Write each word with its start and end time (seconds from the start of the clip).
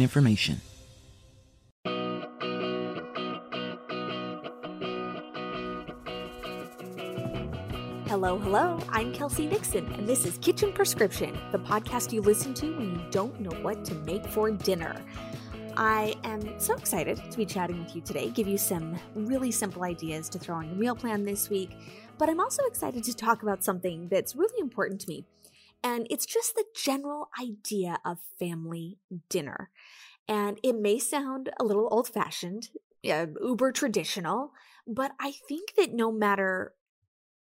information. 0.00 0.60
Hello, 8.06 8.38
hello. 8.38 8.78
I'm 8.90 9.12
Kelsey 9.12 9.46
Nixon, 9.46 9.90
and 9.94 10.06
this 10.06 10.26
is 10.26 10.36
Kitchen 10.38 10.70
Prescription, 10.72 11.36
the 11.50 11.58
podcast 11.58 12.12
you 12.12 12.20
listen 12.20 12.52
to 12.54 12.76
when 12.76 12.90
you 12.90 13.02
don't 13.10 13.40
know 13.40 13.56
what 13.62 13.84
to 13.86 13.94
make 13.94 14.26
for 14.26 14.50
dinner. 14.50 14.94
I 15.78 16.14
am 16.24 16.60
so 16.60 16.74
excited 16.74 17.22
to 17.30 17.36
be 17.38 17.46
chatting 17.46 17.82
with 17.82 17.96
you 17.96 18.02
today, 18.02 18.28
give 18.28 18.46
you 18.46 18.58
some 18.58 18.98
really 19.14 19.50
simple 19.50 19.82
ideas 19.84 20.28
to 20.28 20.38
throw 20.38 20.56
on 20.56 20.68
your 20.68 20.76
meal 20.76 20.94
plan 20.94 21.24
this 21.24 21.48
week, 21.48 21.70
but 22.18 22.28
I'm 22.28 22.40
also 22.40 22.62
excited 22.64 23.02
to 23.04 23.16
talk 23.16 23.42
about 23.42 23.64
something 23.64 24.08
that's 24.08 24.36
really 24.36 24.60
important 24.60 25.00
to 25.00 25.08
me. 25.08 25.24
And 25.84 26.06
it's 26.10 26.26
just 26.26 26.54
the 26.54 26.64
general 26.76 27.28
idea 27.40 27.98
of 28.04 28.18
family 28.38 28.98
dinner. 29.28 29.70
And 30.28 30.58
it 30.62 30.76
may 30.76 30.98
sound 30.98 31.50
a 31.58 31.64
little 31.64 31.88
old 31.90 32.08
fashioned, 32.08 32.68
uh, 33.08 33.26
uber 33.42 33.72
traditional, 33.72 34.52
but 34.86 35.12
I 35.18 35.32
think 35.48 35.74
that 35.76 35.92
no 35.92 36.12
matter 36.12 36.74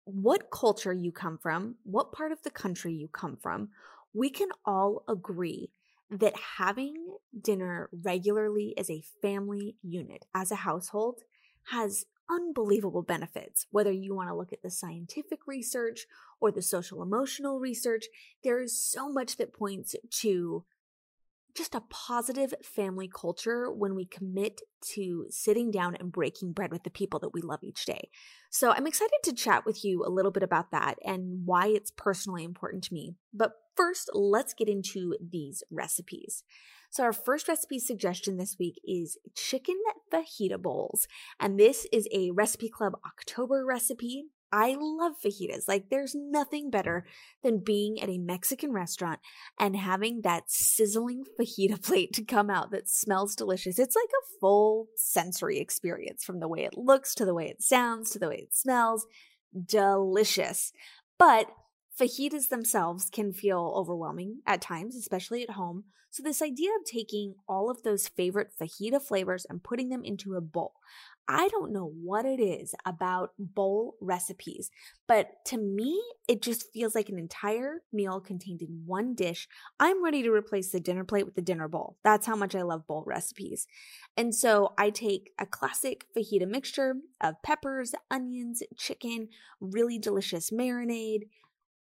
what 0.05 0.51
culture 0.51 0.93
you 0.93 1.13
come 1.13 1.39
from, 1.39 1.77
what 1.85 2.13
part 2.13 2.33
of 2.33 2.43
the 2.43 2.51
country 2.51 2.93
you 2.93 3.09
come 3.09 3.37
from, 3.43 3.69
we 4.15 4.31
can 4.31 4.49
all 4.65 5.05
agree 5.09 5.71
that 6.11 6.35
having 6.59 6.95
dinner 7.41 7.89
regularly 7.93 8.75
as 8.77 8.91
a 8.91 9.05
family 9.23 9.77
unit, 9.83 10.27
as 10.35 10.51
a 10.51 10.57
household, 10.57 11.21
has 11.71 12.05
unbelievable 12.33 13.03
benefits. 13.03 13.67
Whether 13.71 13.93
you 13.93 14.15
want 14.15 14.29
to 14.29 14.35
look 14.35 14.53
at 14.53 14.63
the 14.63 14.71
scientific 14.71 15.41
research 15.47 16.07
or 16.41 16.51
the 16.51 16.63
social 16.63 17.03
emotional 17.03 17.59
research, 17.59 18.07
there 18.43 18.61
is 18.61 18.81
so 18.81 19.11
much 19.11 19.37
that 19.37 19.53
points 19.53 19.95
to 20.21 20.65
just 21.55 21.75
a 21.75 21.83
positive 21.91 22.55
family 22.63 23.09
culture 23.09 23.71
when 23.71 23.95
we 23.95 24.07
commit 24.07 24.63
to 24.81 25.27
sitting 25.29 25.71
down 25.71 25.95
and 25.97 26.11
breaking 26.11 26.53
bread 26.53 26.73
with 26.73 26.83
the 26.83 26.91
people 26.91 27.21
that 27.21 27.35
we 27.35 27.43
love 27.43 27.63
each 27.63 27.85
day. 27.85 28.09
So 28.51 28.71
I'm 28.71 28.87
excited 28.87 29.19
to 29.25 29.35
chat 29.35 29.67
with 29.67 29.85
you 29.85 30.05
a 30.05 30.09
little 30.09 30.31
bit 30.31 30.43
about 30.43 30.71
that 30.71 30.99
and 31.05 31.45
why 31.45 31.67
it's 31.67 31.91
personally 31.91 32.45
important 32.45 32.85
to 32.85 32.95
me. 32.95 33.17
But 33.35 33.53
first, 33.77 34.11
let's 34.15 34.55
get 34.55 34.69
into 34.69 35.17
these 35.21 35.63
recipes. 35.71 36.43
So, 36.93 37.05
our 37.05 37.15
first 37.15 37.49
recipe 37.49 37.79
suggestion 37.79 38.37
this 38.37 38.57
week 38.59 38.79
is 38.87 39.17
chicken 39.35 39.77
fajita 40.13 40.61
bowls. 40.61 41.09
And 41.41 41.59
this 41.59 41.87
is 41.91 42.07
a 42.13 42.33
Recipe 42.33 42.69
Club 42.69 42.93
October 43.07 43.65
recipe. 43.65 44.27
I 44.53 44.77
love 44.79 45.15
fajitas. 45.25 45.67
Like, 45.67 45.89
there's 45.89 46.15
nothing 46.15 46.69
better 46.69 47.07
than 47.43 47.65
being 47.65 47.99
at 48.03 48.11
a 48.11 48.19
Mexican 48.19 48.73
restaurant 48.73 49.21
and 49.59 49.75
having 49.75 50.21
that 50.21 50.51
sizzling 50.51 51.25
fajita 51.41 51.83
plate 51.83 52.13
to 52.13 52.25
come 52.25 52.51
out 52.51 52.71
that 52.73 52.91
smells 52.91 53.35
delicious. 53.35 53.79
It's 53.79 53.97
like 53.97 54.11
a 54.11 54.39
full 54.39 54.89
sensory 54.95 55.61
experience 55.61 56.23
from 56.23 56.41
the 56.41 56.49
way 56.49 56.65
it 56.65 56.77
looks 56.77 57.15
to 57.15 57.25
the 57.25 57.33
way 57.33 57.49
it 57.49 57.63
sounds 57.63 58.11
to 58.11 58.19
the 58.19 58.29
way 58.29 58.37
it 58.37 58.55
smells. 58.55 59.07
Delicious. 59.65 60.75
But 61.19 61.47
fajitas 61.99 62.51
themselves 62.51 63.09
can 63.09 63.33
feel 63.33 63.73
overwhelming 63.75 64.43
at 64.47 64.61
times, 64.61 64.95
especially 64.95 65.43
at 65.43 65.55
home. 65.55 65.85
So, 66.13 66.23
this 66.23 66.43
idea 66.43 66.69
of 66.79 66.85
taking 66.85 67.37
all 67.49 67.71
of 67.71 67.85
those 67.85 68.07
favorite 68.07 68.53
fajita 68.61 69.01
flavors 69.01 69.47
and 69.49 69.65
putting 69.65 69.89
them 69.89 70.05
into 70.05 70.35
a 70.35 70.43
bowl, 70.43 70.75
I 71.27 71.49
don't 71.49 71.73
know 71.73 71.87
what 71.87 72.27
it 72.27 72.39
is 72.39 72.75
about 72.85 73.31
bowl 73.39 73.95
recipes, 73.99 74.71
but 75.09 75.29
to 75.47 75.57
me, 75.57 75.99
it 76.29 76.43
just 76.43 76.71
feels 76.75 76.95
like 76.95 77.09
an 77.09 77.19
entire 77.19 77.81
meal 77.95 78.21
contained 78.21 78.61
in 78.61 78.83
one 78.85 79.15
dish. 79.15 79.49
I'm 79.81 80.05
ready 80.05 80.23
to 80.23 80.31
replace 80.31 80.71
the 80.71 80.81
dinner 80.81 81.05
plate 81.05 81.25
with 81.25 81.35
the 81.35 81.41
dinner 81.41 81.67
bowl. 81.67 81.97
That's 82.05 82.27
how 82.27 82.37
much 82.37 82.55
I 82.55 82.61
love 82.61 82.87
bowl 82.87 83.05
recipes. 83.07 83.67
And 84.15 84.35
so 84.35 84.75
I 84.77 84.91
take 84.91 85.31
a 85.39 85.47
classic 85.47 86.05
fajita 86.15 86.47
mixture 86.47 86.97
of 87.23 87.43
peppers, 87.43 87.95
onions, 88.11 88.63
chicken, 88.77 89.29
really 89.63 89.99
delicious 89.99 90.51
marinade, 90.51 91.23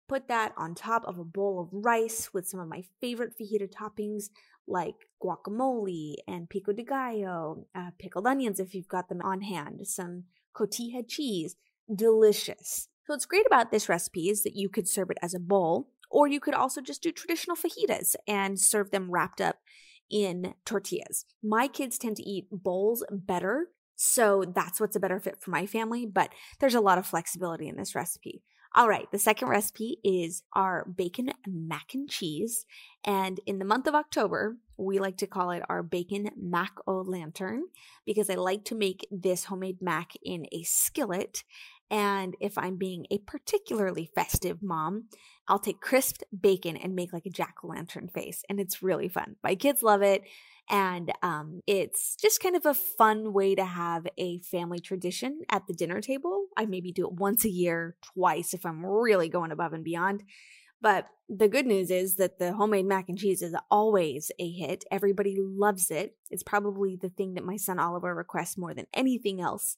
put 0.09 0.27
that 0.27 0.53
on 0.57 0.75
top 0.75 1.05
of 1.05 1.19
a 1.19 1.23
bowl 1.23 1.61
of 1.61 1.69
rice 1.71 2.33
with 2.33 2.47
some 2.47 2.59
of 2.59 2.67
my 2.67 2.83
favorite 2.99 3.33
fajita 3.39 3.71
toppings 3.71 4.29
like 4.67 4.95
guacamole 5.23 6.15
and 6.27 6.49
pico 6.49 6.73
de 6.73 6.83
gallo, 6.83 7.67
uh, 7.75 7.91
pickled 7.97 8.27
onions 8.27 8.59
if 8.59 8.73
you've 8.73 8.87
got 8.87 9.07
them 9.07 9.21
on 9.23 9.41
hand, 9.41 9.87
some 9.87 10.23
cotija 10.55 11.07
cheese. 11.07 11.55
Delicious. 11.93 12.87
So, 13.07 13.13
what's 13.13 13.25
great 13.25 13.47
about 13.47 13.71
this 13.71 13.89
recipe 13.89 14.29
is 14.29 14.43
that 14.43 14.55
you 14.55 14.69
could 14.69 14.87
serve 14.87 15.09
it 15.09 15.17
as 15.23 15.33
a 15.33 15.39
bowl, 15.39 15.89
or 16.11 16.27
you 16.27 16.39
could 16.39 16.53
also 16.53 16.81
just 16.81 17.01
do 17.01 17.11
traditional 17.11 17.57
fajitas 17.57 18.15
and 18.27 18.59
serve 18.59 18.91
them 18.91 19.09
wrapped 19.09 19.41
up 19.41 19.55
in 20.11 20.53
tortillas. 20.65 21.25
My 21.41 21.67
kids 21.67 21.97
tend 21.97 22.17
to 22.17 22.23
eat 22.23 22.47
bowls 22.51 23.03
better, 23.11 23.69
so 23.95 24.43
that's 24.55 24.79
what's 24.79 24.95
a 24.95 24.99
better 24.99 25.19
fit 25.19 25.41
for 25.41 25.49
my 25.49 25.65
family, 25.65 26.05
but 26.05 26.31
there's 26.59 26.75
a 26.75 26.81
lot 26.81 26.99
of 26.99 27.07
flexibility 27.07 27.67
in 27.67 27.75
this 27.75 27.95
recipe. 27.95 28.43
All 28.75 28.87
right, 28.87 29.11
the 29.11 29.17
second 29.17 29.47
recipe 29.47 29.97
is 30.03 30.43
our 30.53 30.85
bacon 30.85 31.31
mac 31.47 31.95
and 31.95 32.07
cheese. 32.07 32.65
And 33.03 33.39
in 33.47 33.57
the 33.57 33.65
month 33.65 33.87
of 33.87 33.95
October, 33.95 34.57
we 34.77 34.99
like 34.99 35.17
to 35.17 35.27
call 35.27 35.49
it 35.49 35.63
our 35.67 35.81
bacon 35.81 36.29
mac 36.37 36.73
o 36.85 37.01
lantern 37.01 37.63
because 38.05 38.29
I 38.29 38.35
like 38.35 38.65
to 38.65 38.75
make 38.75 39.07
this 39.11 39.45
homemade 39.45 39.81
mac 39.81 40.11
in 40.23 40.45
a 40.51 40.61
skillet. 40.63 41.43
And 41.89 42.35
if 42.39 42.59
I'm 42.59 42.77
being 42.77 43.07
a 43.09 43.17
particularly 43.17 44.11
festive 44.13 44.61
mom, 44.61 45.05
I'll 45.47 45.57
take 45.57 45.81
crisped 45.81 46.23
bacon 46.39 46.77
and 46.77 46.93
make 46.93 47.11
like 47.11 47.25
a 47.25 47.31
jack 47.31 47.55
o' 47.63 47.67
lantern 47.69 48.07
face. 48.07 48.43
And 48.49 48.59
it's 48.59 48.83
really 48.83 49.09
fun. 49.09 49.37
My 49.43 49.55
kids 49.55 49.81
love 49.81 50.03
it. 50.03 50.21
And 50.69 51.11
um, 51.23 51.61
it's 51.65 52.15
just 52.15 52.41
kind 52.41 52.55
of 52.55 52.65
a 52.65 52.75
fun 52.75 53.33
way 53.33 53.55
to 53.55 53.65
have 53.65 54.05
a 54.17 54.37
family 54.39 54.79
tradition 54.79 55.41
at 55.49 55.65
the 55.65 55.73
dinner 55.73 55.99
table. 55.99 56.45
I 56.55 56.65
maybe 56.67 56.91
do 56.91 57.07
it 57.07 57.13
once 57.13 57.43
a 57.43 57.49
year, 57.49 57.95
twice 58.01 58.53
if 58.53 58.65
I'm 58.65 58.85
really 58.85 59.29
going 59.29 59.51
above 59.51 59.73
and 59.73 59.83
beyond. 59.83 60.23
But 60.81 61.07
the 61.27 61.47
good 61.47 61.65
news 61.65 61.89
is 61.89 62.15
that 62.15 62.39
the 62.39 62.53
homemade 62.53 62.85
mac 62.85 63.09
and 63.09 63.17
cheese 63.17 63.41
is 63.41 63.55
always 63.69 64.31
a 64.39 64.49
hit. 64.49 64.85
Everybody 64.91 65.37
loves 65.39 65.91
it. 65.91 66.15
It's 66.29 66.43
probably 66.43 66.95
the 66.95 67.09
thing 67.09 67.33
that 67.33 67.43
my 67.43 67.57
son 67.57 67.79
Oliver 67.79 68.13
requests 68.15 68.57
more 68.57 68.73
than 68.73 68.87
anything 68.93 69.41
else. 69.41 69.75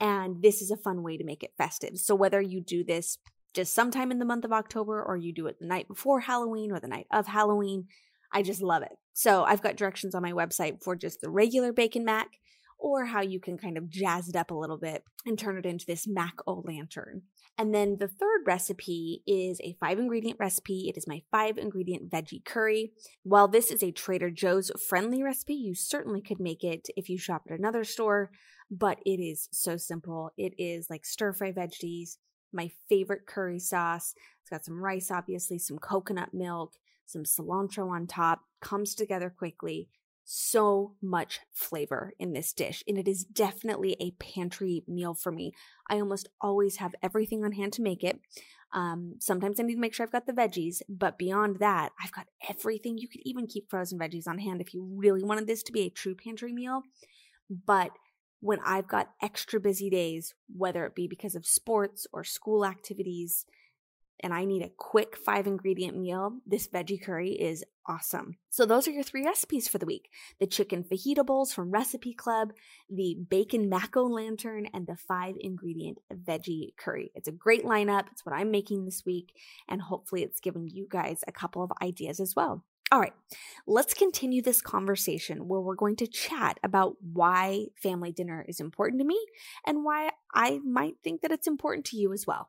And 0.00 0.42
this 0.42 0.62
is 0.62 0.70
a 0.70 0.76
fun 0.76 1.02
way 1.02 1.16
to 1.16 1.24
make 1.24 1.42
it 1.42 1.54
festive. 1.58 1.98
So 1.98 2.14
whether 2.14 2.40
you 2.40 2.60
do 2.60 2.84
this 2.84 3.18
just 3.54 3.74
sometime 3.74 4.10
in 4.10 4.18
the 4.18 4.24
month 4.24 4.44
of 4.44 4.52
October 4.52 5.02
or 5.02 5.16
you 5.16 5.32
do 5.32 5.46
it 5.46 5.58
the 5.58 5.66
night 5.66 5.88
before 5.88 6.20
Halloween 6.20 6.70
or 6.70 6.80
the 6.80 6.88
night 6.88 7.06
of 7.10 7.26
Halloween, 7.26 7.88
I 8.32 8.42
just 8.42 8.62
love 8.62 8.82
it. 8.82 8.96
So 9.12 9.44
I've 9.44 9.62
got 9.62 9.76
directions 9.76 10.14
on 10.14 10.22
my 10.22 10.32
website 10.32 10.82
for 10.82 10.94
just 10.94 11.20
the 11.20 11.30
regular 11.30 11.72
bacon 11.72 12.04
mac 12.04 12.28
or 12.78 13.06
how 13.06 13.20
you 13.20 13.40
can 13.40 13.58
kind 13.58 13.76
of 13.76 13.90
jazz 13.90 14.28
it 14.28 14.36
up 14.36 14.50
a 14.50 14.54
little 14.54 14.78
bit 14.78 15.02
and 15.26 15.38
turn 15.38 15.58
it 15.58 15.66
into 15.66 15.84
this 15.86 16.06
mac 16.06 16.34
o 16.46 16.62
lantern. 16.64 17.22
And 17.58 17.74
then 17.74 17.96
the 17.98 18.06
third 18.06 18.42
recipe 18.46 19.22
is 19.26 19.60
a 19.64 19.76
five 19.80 19.98
ingredient 19.98 20.38
recipe. 20.38 20.86
It 20.88 20.96
is 20.96 21.08
my 21.08 21.22
five 21.32 21.58
ingredient 21.58 22.08
veggie 22.08 22.44
curry. 22.44 22.92
While 23.24 23.48
this 23.48 23.72
is 23.72 23.82
a 23.82 23.90
Trader 23.90 24.30
Joe's 24.30 24.70
friendly 24.88 25.24
recipe, 25.24 25.54
you 25.54 25.74
certainly 25.74 26.22
could 26.22 26.38
make 26.38 26.62
it 26.62 26.86
if 26.96 27.08
you 27.08 27.18
shop 27.18 27.42
at 27.50 27.58
another 27.58 27.82
store, 27.82 28.30
but 28.70 29.00
it 29.04 29.20
is 29.20 29.48
so 29.50 29.76
simple. 29.76 30.30
It 30.38 30.54
is 30.56 30.88
like 30.88 31.04
stir 31.04 31.32
fry 31.32 31.50
veggies, 31.50 32.18
my 32.52 32.70
favorite 32.88 33.26
curry 33.26 33.58
sauce. 33.58 34.14
It's 34.40 34.50
got 34.50 34.64
some 34.64 34.80
rice, 34.80 35.10
obviously, 35.10 35.58
some 35.58 35.78
coconut 35.78 36.32
milk, 36.32 36.74
some 37.08 37.24
cilantro 37.24 37.90
on 37.90 38.06
top, 38.06 38.42
comes 38.60 38.94
together 38.94 39.30
quickly 39.30 39.88
so 40.30 40.92
much 41.00 41.40
flavor 41.50 42.12
in 42.18 42.34
this 42.34 42.52
dish, 42.52 42.84
and 42.86 42.98
it 42.98 43.08
is 43.08 43.24
definitely 43.24 43.96
a 43.98 44.10
pantry 44.22 44.84
meal 44.86 45.14
for 45.14 45.32
me. 45.32 45.52
I 45.88 45.94
almost 45.94 46.28
always 46.38 46.76
have 46.76 46.94
everything 47.02 47.44
on 47.44 47.52
hand 47.52 47.72
to 47.74 47.82
make 47.82 48.04
it. 48.04 48.20
Um, 48.74 49.14
sometimes 49.20 49.58
I 49.58 49.62
need 49.62 49.76
to 49.76 49.80
make 49.80 49.94
sure 49.94 50.04
I've 50.04 50.12
got 50.12 50.26
the 50.26 50.34
veggies, 50.34 50.82
but 50.86 51.16
beyond 51.16 51.60
that, 51.60 51.92
I've 52.02 52.12
got 52.12 52.26
everything. 52.46 52.98
You 52.98 53.08
could 53.08 53.22
even 53.24 53.46
keep 53.46 53.70
frozen 53.70 53.98
veggies 53.98 54.28
on 54.28 54.36
hand 54.36 54.60
if 54.60 54.74
you 54.74 54.86
really 54.94 55.24
wanted 55.24 55.46
this 55.46 55.62
to 55.62 55.72
be 55.72 55.86
a 55.86 55.90
true 55.90 56.14
pantry 56.14 56.52
meal. 56.52 56.82
But 57.48 57.92
when 58.40 58.58
I've 58.64 58.86
got 58.86 59.14
extra 59.22 59.58
busy 59.58 59.88
days, 59.88 60.34
whether 60.54 60.84
it 60.84 60.94
be 60.94 61.08
because 61.08 61.34
of 61.34 61.46
sports 61.46 62.06
or 62.12 62.22
school 62.22 62.66
activities, 62.66 63.46
and 64.20 64.34
I 64.34 64.44
need 64.44 64.62
a 64.62 64.70
quick 64.76 65.16
five 65.16 65.46
ingredient 65.46 65.96
meal, 65.96 66.38
this 66.46 66.68
veggie 66.68 67.02
curry 67.02 67.32
is 67.32 67.64
awesome. 67.86 68.36
So, 68.50 68.66
those 68.66 68.86
are 68.86 68.90
your 68.90 69.02
three 69.02 69.24
recipes 69.24 69.68
for 69.68 69.78
the 69.78 69.86
week 69.86 70.10
the 70.38 70.46
chicken 70.46 70.84
fajita 70.84 71.24
bowls 71.24 71.52
from 71.52 71.70
Recipe 71.70 72.14
Club, 72.14 72.52
the 72.90 73.16
bacon 73.28 73.68
mac 73.68 73.96
o 73.96 74.04
lantern, 74.04 74.66
and 74.72 74.86
the 74.86 74.96
five 74.96 75.36
ingredient 75.40 75.98
veggie 76.12 76.76
curry. 76.76 77.10
It's 77.14 77.28
a 77.28 77.32
great 77.32 77.64
lineup. 77.64 78.06
It's 78.12 78.24
what 78.24 78.34
I'm 78.34 78.50
making 78.50 78.84
this 78.84 79.04
week, 79.04 79.32
and 79.68 79.80
hopefully, 79.82 80.22
it's 80.22 80.40
giving 80.40 80.68
you 80.68 80.86
guys 80.88 81.24
a 81.26 81.32
couple 81.32 81.62
of 81.62 81.72
ideas 81.82 82.20
as 82.20 82.34
well. 82.36 82.64
All 82.90 83.00
right, 83.00 83.12
let's 83.66 83.92
continue 83.92 84.40
this 84.40 84.62
conversation 84.62 85.46
where 85.46 85.60
we're 85.60 85.74
going 85.74 85.96
to 85.96 86.06
chat 86.06 86.58
about 86.62 86.96
why 87.12 87.66
family 87.74 88.12
dinner 88.12 88.46
is 88.48 88.60
important 88.60 89.00
to 89.02 89.06
me 89.06 89.22
and 89.66 89.84
why 89.84 90.10
I 90.32 90.60
might 90.64 90.94
think 91.04 91.20
that 91.20 91.30
it's 91.30 91.46
important 91.46 91.84
to 91.86 91.98
you 91.98 92.14
as 92.14 92.26
well. 92.26 92.48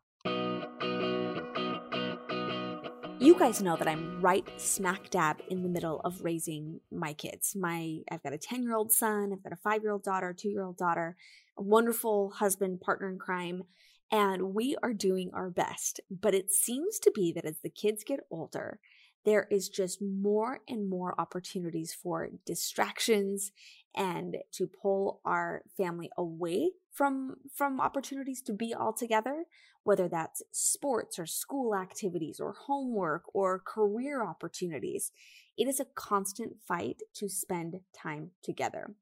You 3.22 3.38
guys 3.38 3.62
know 3.62 3.76
that 3.76 3.88
I'm 3.88 4.22
right 4.22 4.48
smack 4.56 5.10
dab 5.10 5.42
in 5.50 5.62
the 5.62 5.68
middle 5.68 6.00
of 6.06 6.22
raising 6.24 6.80
my 6.90 7.12
kids. 7.12 7.54
My 7.54 8.00
I've 8.10 8.24
got 8.24 8.32
a 8.32 8.38
10-year-old 8.38 8.94
son, 8.94 9.34
I've 9.34 9.44
got 9.44 9.52
a 9.52 9.68
5-year-old 9.68 10.04
daughter, 10.04 10.34
2-year-old 10.34 10.78
daughter, 10.78 11.18
a 11.58 11.62
wonderful 11.62 12.30
husband, 12.30 12.80
partner 12.80 13.10
in 13.10 13.20
crime, 13.20 13.64
and 14.10 14.54
we 14.54 14.78
are 14.82 14.94
doing 14.94 15.32
our 15.34 15.50
best. 15.50 16.00
But 16.10 16.34
it 16.34 16.54
seems 16.54 16.98
to 17.00 17.12
be 17.14 17.34
that 17.34 17.44
as 17.44 17.60
the 17.62 17.70
kids 17.70 18.06
get 18.06 18.22
older, 18.32 18.80
there 19.26 19.48
is 19.52 19.68
just 19.68 20.02
more 20.02 20.60
and 20.70 20.90
more 20.90 21.14
opportunities 21.20 21.94
for 21.94 22.30
distractions 22.46 23.52
and 23.94 24.38
to 24.54 24.66
pull 24.66 25.20
our 25.26 25.64
family 25.76 26.10
away 26.18 26.72
from 27.00 27.38
from 27.56 27.80
opportunities 27.80 28.42
to 28.42 28.52
be 28.52 28.74
all 28.74 28.92
together 28.92 29.46
whether 29.84 30.10
that's 30.10 30.44
sports 30.52 31.18
or 31.18 31.26
school 31.26 31.74
activities 31.74 32.42
or 32.42 32.52
homework 32.52 33.24
or 33.34 33.58
career 33.58 34.22
opportunities 34.22 35.14
it 35.58 35.66
is 35.66 35.80
a 35.80 35.86
constant 35.96 36.58
fight 36.68 37.02
to 37.14 37.30
spend 37.30 37.80
time 37.94 38.32
together. 38.44 38.96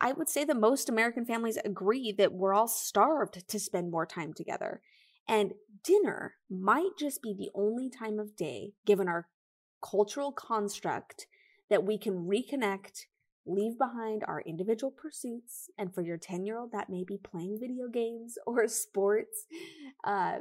I 0.00 0.10
would 0.10 0.28
say 0.28 0.44
that 0.44 0.56
most 0.56 0.88
american 0.88 1.24
families 1.24 1.56
agree 1.64 2.10
that 2.18 2.32
we're 2.32 2.52
all 2.52 2.66
starved 2.66 3.46
to 3.46 3.60
spend 3.60 3.92
more 3.92 4.06
time 4.06 4.32
together 4.32 4.80
and 5.28 5.52
dinner 5.84 6.34
might 6.50 6.98
just 6.98 7.22
be 7.22 7.32
the 7.32 7.50
only 7.54 7.88
time 7.88 8.18
of 8.18 8.34
day 8.34 8.72
given 8.84 9.06
our 9.06 9.28
cultural 9.80 10.32
construct 10.32 11.28
that 11.68 11.84
we 11.84 11.96
can 11.96 12.26
reconnect 12.26 13.04
leave 13.46 13.78
behind 13.78 14.24
our 14.26 14.40
individual 14.42 14.90
pursuits. 14.90 15.70
And 15.78 15.94
for 15.94 16.02
your 16.02 16.16
10 16.16 16.44
year 16.44 16.58
old, 16.58 16.72
that 16.72 16.90
may 16.90 17.04
be 17.04 17.18
playing 17.18 17.58
video 17.60 17.88
games 17.88 18.38
or 18.46 18.66
sports, 18.68 19.46
uh, 20.04 20.38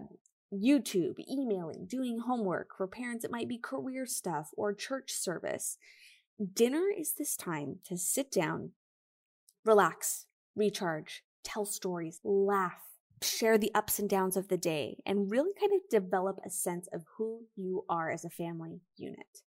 YouTube, 0.54 1.16
emailing, 1.30 1.86
doing 1.86 2.20
homework. 2.20 2.76
For 2.76 2.88
parents, 2.88 3.24
it 3.24 3.32
might 3.32 3.48
be 3.48 3.58
career 3.58 4.06
stuff 4.06 4.50
or 4.58 4.74
church 4.74 5.12
service. 5.14 5.78
Dinner 6.54 6.86
is 6.98 7.14
this 7.18 7.36
time 7.36 7.80
to 7.86 7.98
sit 7.98 8.32
down, 8.32 8.72
relax, 9.66 10.26
recharge, 10.56 11.24
tell 11.44 11.66
stories, 11.66 12.20
laugh, 12.24 12.82
share 13.22 13.58
the 13.58 13.72
ups 13.76 14.00
and 14.00 14.10
downs 14.10 14.38
of 14.38 14.48
the 14.48 14.58
day, 14.58 15.02
and 15.06 15.30
really 15.30 15.52
kind 15.60 15.74
of 15.74 15.90
develop 15.90 16.40
a 16.46 16.50
sense 16.50 16.88
of 16.94 17.04
who 17.18 17.44
you 17.56 17.84
are 17.90 18.10
as 18.10 18.24
a 18.24 18.30
family 18.30 18.82
unit. 18.96 19.42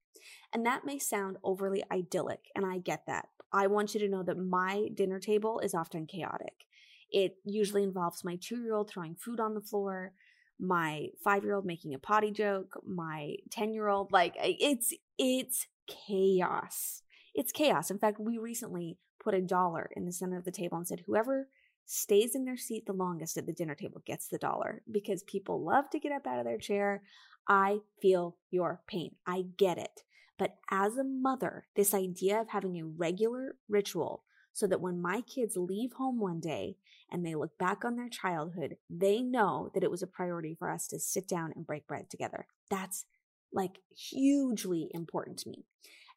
And 0.53 0.67
that 0.67 0.85
may 0.85 0.99
sound 0.99 1.37
overly 1.45 1.85
idyllic, 1.91 2.47
and 2.55 2.67
I 2.67 2.79
get 2.79 3.07
that. 3.07 3.29
I 3.53 3.67
want 3.67 3.95
you 3.95 4.01
to 4.01 4.09
know 4.09 4.23
that 4.23 4.39
my 4.39 4.89
dinner 4.95 5.19
table 5.19 5.61
is 5.61 5.75
often 5.75 6.07
chaotic. 6.07 6.67
It 7.11 7.37
usually 7.45 7.83
involves 7.83 8.25
my 8.25 8.37
two 8.37 8.63
year 8.63 8.75
old 8.75 8.89
throwing 8.89 9.17
food 9.17 9.41
on 9.41 9.55
the 9.55 9.61
floor, 9.61 10.13
my 10.59 11.09
five 11.23 11.45
year 11.45 11.55
old 11.55 11.67
making 11.67 11.95
a 11.95 11.99
potty 11.99 12.31
joke, 12.31 12.81
my 12.87 13.37
10 13.51 13.73
year 13.73 13.89
old, 13.89 14.13
like 14.13 14.35
it's, 14.39 14.95
it's 15.19 15.67
chaos. 15.89 17.03
It's 17.35 17.53
chaos. 17.53 17.91
In 17.91 17.99
fact, 17.99 18.21
we 18.21 18.39
recently 18.39 18.99
put 19.23 19.35
a 19.35 19.41
dollar 19.41 19.91
in 19.97 20.07
the 20.07 20.13
center 20.13 20.39
of 20.39 20.45
the 20.45 20.51
table 20.51 20.79
and 20.79 20.87
said, 20.87 21.03
whoever 21.07 21.49
stays 21.87 22.35
in 22.35 22.45
their 22.45 22.57
seat 22.57 22.87
the 22.87 22.93
longest 22.93 23.37
at 23.37 23.47
the 23.47 23.53
dinner 23.53 23.75
table 23.75 24.03
gets 24.07 24.29
the 24.29 24.39
dollar 24.39 24.83
because 24.91 25.25
people 25.25 25.65
love 25.65 25.91
to 25.91 25.99
get 25.99 26.13
up 26.13 26.27
out 26.27 26.39
of 26.39 26.45
their 26.45 26.59
chair. 26.59 27.03
I 27.49 27.79
feel 28.01 28.37
your 28.51 28.81
pain. 28.87 29.17
I 29.27 29.45
get 29.57 29.79
it. 29.79 30.03
But 30.41 30.57
as 30.71 30.97
a 30.97 31.05
mother, 31.05 31.67
this 31.77 31.93
idea 31.93 32.41
of 32.41 32.49
having 32.49 32.81
a 32.81 32.87
regular 32.87 33.57
ritual 33.69 34.25
so 34.55 34.67
that 34.69 34.81
when 34.81 35.03
my 35.03 35.21
kids 35.21 35.55
leave 35.55 35.93
home 35.93 36.19
one 36.19 36.41
day 36.41 36.79
and 37.13 37.25
they 37.25 37.35
look 37.35 37.59
back 37.59 37.85
on 37.85 37.95
their 37.95 38.09
childhood, 38.09 38.79
they 38.89 39.21
know 39.21 39.71
that 39.75 39.85
it 39.85 39.91
was 39.91 40.03
a 40.03 40.07
priority 40.07 40.57
for 40.59 40.71
us 40.71 40.89
to 40.89 40.99
sit 40.99 41.29
down 41.29 41.53
and 41.55 41.67
break 41.67 41.87
bread 41.87 42.09
together. 42.09 42.47
That's 42.71 43.05
like 43.53 43.81
hugely 43.95 44.89
important 44.95 45.37
to 45.41 45.51
me. 45.51 45.67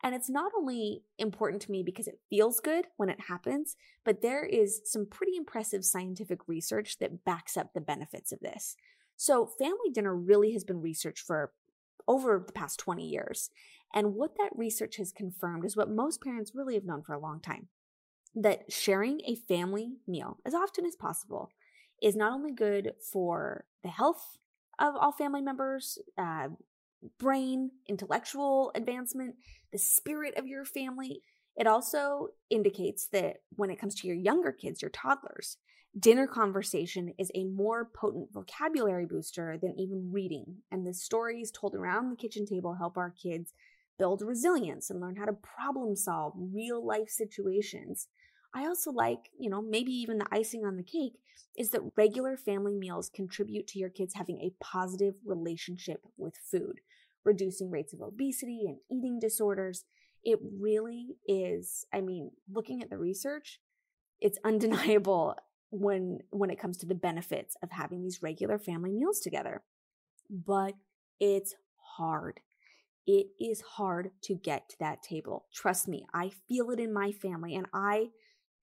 And 0.02 0.16
it's 0.16 0.30
not 0.30 0.54
only 0.58 1.04
important 1.18 1.62
to 1.64 1.72
me 1.72 1.84
because 1.84 2.08
it 2.08 2.22
feels 2.30 2.62
good 2.62 2.86
when 2.96 3.10
it 3.10 3.26
happens, 3.28 3.76
but 4.06 4.22
there 4.22 4.46
is 4.46 4.80
some 4.86 5.06
pretty 5.06 5.36
impressive 5.36 5.84
scientific 5.84 6.48
research 6.48 6.98
that 7.00 7.26
backs 7.26 7.58
up 7.58 7.74
the 7.74 7.82
benefits 7.82 8.32
of 8.32 8.40
this. 8.40 8.78
So, 9.18 9.46
family 9.46 9.90
dinner 9.94 10.16
really 10.16 10.54
has 10.54 10.64
been 10.64 10.82
researched 10.82 11.26
for 11.26 11.52
over 12.08 12.44
the 12.46 12.54
past 12.54 12.80
20 12.80 13.06
years. 13.06 13.50
And 13.94 14.16
what 14.16 14.36
that 14.38 14.50
research 14.56 14.98
has 14.98 15.12
confirmed 15.12 15.66
is 15.66 15.78
what 15.78 15.90
most 15.90 16.22
parents 16.22 16.54
really 16.56 16.74
have 16.74 16.86
known 16.86 17.04
for 17.04 17.14
a 17.14 17.20
long 17.20 17.40
time 17.40 17.68
that 18.36 18.72
sharing 18.72 19.22
a 19.26 19.36
family 19.36 19.98
meal 20.08 20.38
as 20.46 20.56
often 20.56 20.86
as 20.86 20.96
possible 20.96 21.52
is 22.02 22.16
not 22.16 22.34
only 22.34 22.52
good 22.52 22.94
for 23.12 23.66
the 23.84 23.90
health 23.90 24.38
of 24.80 24.96
all 24.96 25.12
family 25.12 25.42
members, 25.42 26.00
uh, 26.18 26.48
brain, 27.20 27.72
intellectual 27.88 28.72
advancement, 28.76 29.36
the 29.72 29.78
spirit 29.78 30.36
of 30.38 30.48
your 30.48 30.66
family. 30.66 31.22
It 31.56 31.68
also 31.68 32.30
indicates 32.50 33.08
that 33.10 33.38
when 33.56 33.70
it 33.70 33.80
comes 33.80 33.96
to 33.96 34.08
your 34.08 34.16
younger 34.16 34.52
kids, 34.52 34.82
your 34.82 34.90
toddlers, 34.90 35.58
dinner 36.00 36.26
conversation 36.28 37.14
is 37.20 37.32
a 37.36 37.44
more 37.46 37.86
potent 37.86 38.32
vocabulary 38.34 39.06
booster 39.06 39.58
than 39.62 39.80
even 39.80 40.12
reading. 40.12 40.58
And 40.72 40.86
the 40.86 40.94
stories 40.94 41.52
told 41.52 41.76
around 41.76 42.10
the 42.10 42.16
kitchen 42.16 42.46
table 42.46 42.76
help 42.76 42.98
our 42.98 43.12
kids 43.12 43.54
build 44.00 44.24
resilience 44.24 44.90
and 44.90 45.00
learn 45.00 45.16
how 45.16 45.26
to 45.26 45.34
problem 45.34 45.96
solve 45.96 46.34
real 46.36 46.86
life 46.86 47.10
situations. 47.10 48.08
I 48.56 48.66
also 48.66 48.92
like, 48.92 49.30
you 49.38 49.50
know, 49.50 49.62
maybe 49.62 49.92
even 49.92 50.18
the 50.18 50.28
icing 50.32 50.66
on 50.66 50.78
the 50.78 50.84
cake 50.84 51.20
is 51.56 51.70
that 51.72 51.82
regular 51.96 52.38
family 52.38 52.76
meals 52.76 53.10
contribute 53.14 53.68
to 53.68 53.80
your 53.80 53.90
kids 53.90 54.16
having 54.16 54.40
a 54.40 54.54
positive 54.64 55.16
relationship 55.24 56.02
with 56.18 56.36
food, 56.38 56.82
reducing 57.24 57.70
rates 57.70 57.94
of 57.94 58.02
obesity 58.02 58.64
and 58.68 58.78
eating 58.92 59.20
disorders. 59.20 59.86
It 60.24 60.40
really 60.42 61.18
is, 61.28 61.86
I 61.94 62.02
mean, 62.02 62.32
looking 62.52 62.82
at 62.82 62.90
the 62.90 62.98
research, 62.98 63.60
it's 64.20 64.40
undeniable 64.44 65.36
when 65.74 66.20
when 66.30 66.52
it 66.52 66.60
comes 66.60 66.78
to 66.78 66.86
the 66.86 66.94
benefits 66.94 67.58
of 67.64 67.72
having 67.72 68.04
these 68.04 68.22
regular 68.22 68.60
family 68.60 68.92
meals 68.92 69.20
together. 69.20 69.64
But 70.30 70.76
it's 71.20 71.56
hard. 71.98 72.40
It 73.08 73.28
is 73.40 73.62
hard 73.62 74.12
to 74.26 74.36
get 74.36 74.70
to 74.70 74.76
that 74.80 75.02
table. 75.02 75.46
Trust 75.54 75.88
me, 75.88 76.06
I 76.14 76.32
feel 76.48 76.70
it 76.70 76.80
in 76.80 76.94
my 76.94 77.12
family 77.12 77.56
and 77.56 77.66
I 77.74 78.10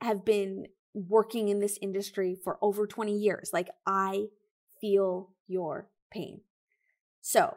have 0.00 0.24
been 0.24 0.66
working 0.94 1.48
in 1.48 1.58
this 1.58 1.78
industry 1.82 2.36
for 2.42 2.58
over 2.62 2.86
20 2.86 3.12
years. 3.12 3.50
Like 3.52 3.70
I 3.86 4.26
feel 4.80 5.30
your 5.48 5.88
pain. 6.12 6.42
So, 7.20 7.54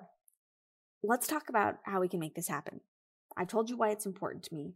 let's 1.04 1.28
talk 1.28 1.48
about 1.48 1.76
how 1.84 2.02
we 2.02 2.10
can 2.10 2.20
make 2.20 2.36
this 2.36 2.50
happen. 2.50 2.82
I've 3.38 3.48
told 3.48 3.70
you 3.70 3.78
why 3.78 3.92
it's 3.92 4.06
important 4.06 4.44
to 4.46 4.56
me. 4.56 4.74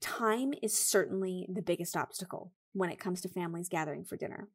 Time 0.00 0.52
is 0.62 0.76
certainly 0.76 1.46
the 1.50 1.62
biggest 1.62 1.96
obstacle 1.96 2.52
when 2.74 2.90
it 2.90 2.98
comes 2.98 3.22
to 3.22 3.28
families 3.28 3.68
gathering 3.68 4.04
for 4.04 4.16
dinner. 4.16 4.48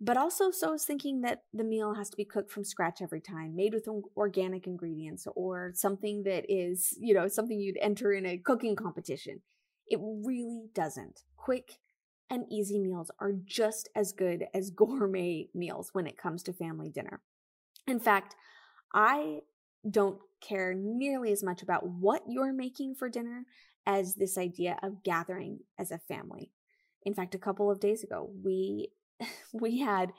But 0.00 0.16
also, 0.16 0.50
so 0.50 0.72
is 0.72 0.84
thinking 0.84 1.20
that 1.22 1.42
the 1.52 1.64
meal 1.64 1.94
has 1.94 2.08
to 2.10 2.16
be 2.16 2.24
cooked 2.24 2.50
from 2.50 2.64
scratch 2.64 3.02
every 3.02 3.20
time, 3.20 3.54
made 3.54 3.74
with 3.74 3.86
organic 4.16 4.66
ingredients, 4.66 5.26
or 5.36 5.72
something 5.74 6.22
that 6.22 6.46
is, 6.48 6.96
you 6.98 7.12
know, 7.12 7.28
something 7.28 7.60
you'd 7.60 7.76
enter 7.82 8.12
in 8.12 8.24
a 8.24 8.38
cooking 8.38 8.76
competition. 8.76 9.42
It 9.86 9.98
really 10.00 10.68
doesn't. 10.74 11.24
Quick 11.36 11.80
and 12.30 12.46
easy 12.50 12.78
meals 12.78 13.10
are 13.18 13.32
just 13.44 13.90
as 13.94 14.12
good 14.12 14.46
as 14.54 14.70
gourmet 14.76 15.48
meals 15.54 15.90
when 15.92 16.06
it 16.06 16.16
comes 16.16 16.42
to 16.44 16.54
family 16.54 16.88
dinner. 16.88 17.20
In 17.86 18.00
fact, 18.00 18.36
I 18.94 19.40
don't 19.88 20.18
care 20.40 20.72
nearly 20.74 21.32
as 21.32 21.42
much 21.42 21.62
about 21.62 21.86
what 21.86 22.22
you're 22.26 22.52
making 22.52 22.94
for 22.94 23.10
dinner 23.10 23.44
as 23.86 24.14
this 24.14 24.38
idea 24.38 24.78
of 24.82 25.02
gathering 25.02 25.60
as 25.78 25.90
a 25.90 25.98
family. 25.98 26.52
In 27.04 27.14
fact, 27.14 27.34
a 27.34 27.38
couple 27.38 27.70
of 27.70 27.80
days 27.80 28.02
ago, 28.02 28.30
we 28.42 28.90
we 29.52 29.80
had 29.80 30.12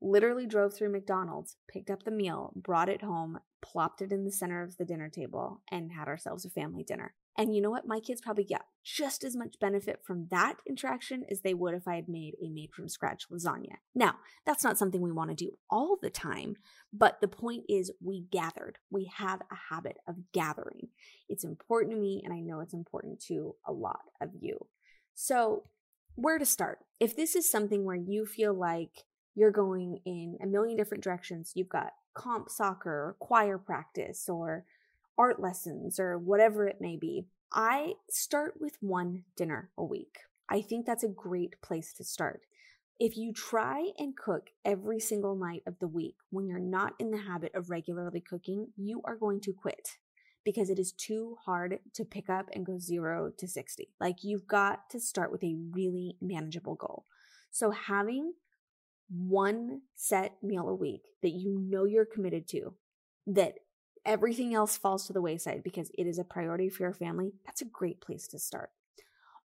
literally 0.00 0.46
drove 0.46 0.74
through 0.74 0.92
McDonald's, 0.92 1.56
picked 1.68 1.90
up 1.90 2.02
the 2.02 2.10
meal, 2.10 2.52
brought 2.54 2.88
it 2.88 3.02
home, 3.02 3.38
plopped 3.62 4.02
it 4.02 4.12
in 4.12 4.24
the 4.24 4.30
center 4.30 4.62
of 4.62 4.76
the 4.76 4.84
dinner 4.84 5.08
table, 5.08 5.62
and 5.70 5.92
had 5.92 6.08
ourselves 6.08 6.44
a 6.44 6.50
family 6.50 6.84
dinner. 6.84 7.14
And 7.36 7.54
you 7.54 7.60
know 7.60 7.70
what? 7.70 7.86
My 7.86 7.98
kids 7.98 8.20
probably 8.20 8.44
get 8.44 8.62
just 8.84 9.24
as 9.24 9.34
much 9.34 9.58
benefit 9.58 10.00
from 10.06 10.28
that 10.30 10.56
interaction 10.68 11.24
as 11.28 11.40
they 11.40 11.54
would 11.54 11.74
if 11.74 11.88
I 11.88 11.96
had 11.96 12.08
made 12.08 12.34
a 12.40 12.48
made 12.48 12.72
from 12.72 12.88
scratch 12.88 13.28
lasagna. 13.28 13.76
Now, 13.94 14.16
that's 14.46 14.62
not 14.62 14.78
something 14.78 15.00
we 15.00 15.10
want 15.10 15.30
to 15.30 15.36
do 15.36 15.52
all 15.68 15.98
the 16.00 16.10
time, 16.10 16.56
but 16.92 17.20
the 17.20 17.28
point 17.28 17.64
is 17.68 17.90
we 18.00 18.26
gathered. 18.30 18.78
We 18.90 19.10
have 19.16 19.40
a 19.50 19.74
habit 19.74 19.96
of 20.06 20.32
gathering. 20.32 20.88
It's 21.28 21.44
important 21.44 21.92
to 21.94 22.00
me, 22.00 22.22
and 22.24 22.32
I 22.32 22.38
know 22.38 22.60
it's 22.60 22.74
important 22.74 23.20
to 23.26 23.56
a 23.66 23.72
lot 23.72 24.02
of 24.20 24.30
you. 24.40 24.66
So, 25.14 25.64
where 26.16 26.38
to 26.38 26.46
start? 26.46 26.80
If 27.00 27.16
this 27.16 27.34
is 27.34 27.50
something 27.50 27.84
where 27.84 27.96
you 27.96 28.26
feel 28.26 28.54
like 28.54 29.04
you're 29.34 29.50
going 29.50 30.00
in 30.04 30.38
a 30.42 30.46
million 30.46 30.76
different 30.76 31.02
directions, 31.02 31.52
you've 31.54 31.68
got 31.68 31.92
comp 32.14 32.48
soccer 32.48 32.90
or 32.90 33.16
choir 33.18 33.58
practice 33.58 34.28
or 34.28 34.64
art 35.18 35.40
lessons 35.40 35.98
or 35.98 36.18
whatever 36.18 36.66
it 36.66 36.80
may 36.80 36.96
be, 36.96 37.26
I 37.52 37.94
start 38.08 38.54
with 38.60 38.76
one 38.80 39.24
dinner 39.36 39.70
a 39.76 39.84
week. 39.84 40.18
I 40.48 40.60
think 40.60 40.86
that's 40.86 41.04
a 41.04 41.08
great 41.08 41.60
place 41.62 41.92
to 41.94 42.04
start. 42.04 42.42
If 43.00 43.16
you 43.16 43.32
try 43.32 43.90
and 43.98 44.16
cook 44.16 44.50
every 44.64 45.00
single 45.00 45.34
night 45.34 45.62
of 45.66 45.78
the 45.80 45.88
week 45.88 46.16
when 46.30 46.46
you're 46.46 46.60
not 46.60 46.94
in 47.00 47.10
the 47.10 47.18
habit 47.18 47.52
of 47.54 47.70
regularly 47.70 48.20
cooking, 48.20 48.68
you 48.76 49.02
are 49.04 49.16
going 49.16 49.40
to 49.40 49.52
quit 49.52 49.98
because 50.44 50.70
it 50.70 50.78
is 50.78 50.92
too 50.92 51.36
hard 51.44 51.78
to 51.94 52.04
pick 52.04 52.28
up 52.28 52.50
and 52.52 52.66
go 52.66 52.78
zero 52.78 53.32
to 53.38 53.48
60. 53.48 53.88
Like 54.00 54.22
you've 54.22 54.46
got 54.46 54.90
to 54.90 55.00
start 55.00 55.32
with 55.32 55.42
a 55.42 55.56
really 55.72 56.16
manageable 56.20 56.74
goal. 56.74 57.06
So 57.50 57.70
having 57.70 58.34
one 59.08 59.82
set 59.94 60.36
meal 60.42 60.68
a 60.68 60.74
week 60.74 61.02
that 61.22 61.30
you 61.30 61.58
know 61.58 61.84
you're 61.84 62.04
committed 62.04 62.46
to, 62.48 62.74
that 63.26 63.54
everything 64.04 64.54
else 64.54 64.76
falls 64.76 65.06
to 65.06 65.12
the 65.12 65.22
wayside 65.22 65.62
because 65.62 65.90
it 65.96 66.06
is 66.06 66.18
a 66.18 66.24
priority 66.24 66.68
for 66.68 66.82
your 66.82 66.92
family, 66.92 67.32
that's 67.46 67.62
a 67.62 67.66
great 67.66 68.00
place 68.00 68.28
to 68.28 68.38
start. 68.38 68.70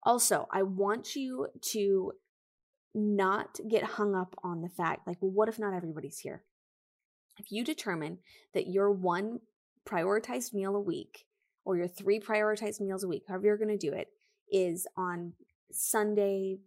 Also, 0.03 0.49
I 0.53 0.63
want 0.63 1.15
you 1.15 1.49
to 1.73 2.13
not 2.95 3.59
get 3.69 3.83
hung 3.85 4.15
up 4.15 4.35
on 4.43 4.63
the 4.63 4.69
fact 4.69 5.07
like, 5.07 5.19
well, 5.21 5.31
what 5.31 5.49
if 5.49 5.59
not 5.59 5.75
everybody's 5.75 6.19
here? 6.19 6.43
If 7.39 7.53
you 7.53 7.63
determine 7.63 8.19
that 8.55 8.67
your 8.67 8.91
one 8.91 9.41
prioritized 9.87 10.55
meal 10.55 10.77
a 10.77 10.81
week 10.81 11.27
or 11.65 11.77
your 11.77 11.89
three 11.89 12.19
prioritized 12.19 12.81
meals 12.81 13.05
a 13.05 13.09
week, 13.09 13.25
however 13.29 13.47
you're 13.47 13.59
going 13.59 13.77
to 13.77 13.77
do 13.77 13.93
it, 13.93 14.09
is 14.51 14.87
on 14.97 15.35
Sunday, 15.71 16.59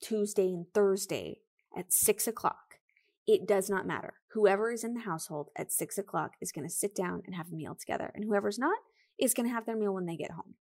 Tuesday, 0.00 0.48
and 0.48 0.66
Thursday 0.72 1.40
at 1.76 1.92
six 1.92 2.26
o'clock. 2.26 2.78
It 3.26 3.46
does 3.46 3.68
not 3.68 3.86
matter. 3.86 4.14
Whoever 4.32 4.70
is 4.70 4.84
in 4.84 4.94
the 4.94 5.00
household 5.00 5.50
at 5.56 5.72
six 5.72 5.98
o'clock 5.98 6.32
is 6.40 6.52
going 6.52 6.66
to 6.66 6.74
sit 6.74 6.94
down 6.94 7.22
and 7.26 7.34
have 7.34 7.48
a 7.52 7.54
meal 7.54 7.74
together, 7.74 8.10
and 8.14 8.24
whoever's 8.24 8.58
not 8.58 8.78
is 9.18 9.34
going 9.34 9.48
to 9.48 9.54
have 9.54 9.66
their 9.66 9.76
meal 9.76 9.94
when 9.94 10.06
they 10.06 10.16
get 10.16 10.32
home. 10.32 10.54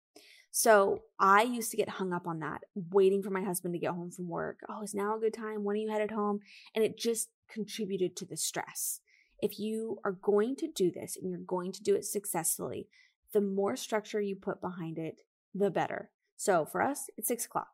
So 0.51 1.04
I 1.18 1.44
used 1.44 1.72
to 1.72 1.78
get 1.78 1.88
hung 1.88 2.12
up 2.12 2.28
on 2.28 2.40
that, 2.40 2.63
waiting 2.75 3.24
for 3.24 3.30
my 3.30 3.42
husband 3.42 3.74
to 3.74 3.80
get 3.80 3.92
home 3.92 4.12
from 4.12 4.28
work. 4.28 4.60
Oh, 4.68 4.84
is 4.84 4.94
now 4.94 5.16
a 5.16 5.20
good 5.20 5.34
time? 5.34 5.63
When 5.63 5.75
are 5.75 5.80
you 5.80 5.90
headed 5.90 6.12
home? 6.12 6.40
And 6.75 6.84
it 6.84 6.98
just 6.98 7.30
contributed 7.50 8.18
to 8.18 8.25
the 8.25 8.36
stress. 8.36 9.00
If 9.42 9.60
you 9.60 10.00
are 10.04 10.12
going 10.12 10.56
to 10.58 10.68
do 10.68 10.92
this 10.92 11.18
and 11.18 11.30
you're 11.30 11.40
going 11.40 11.72
to 11.74 11.84
do 11.84 11.96
it 11.96 12.06
successfully, 12.06 12.88
the 13.34 13.42
more 13.42 13.76
structure 13.76 14.22
you 14.22 14.36
put 14.36 14.62
behind 14.62 14.98
it, 14.98 15.22
the 15.54 15.72
better. 15.72 16.12
So 16.38 16.66
for 16.66 16.82
us, 16.82 17.10
it's 17.18 17.28
six 17.28 17.46
o'clock. 17.46 17.70